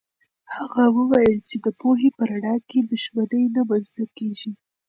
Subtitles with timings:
[0.55, 4.01] هغه وویل چې د پوهې په رڼا کې دښمني له منځه
[4.39, 4.51] ځي.